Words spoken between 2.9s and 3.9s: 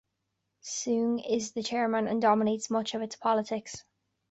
of its politics.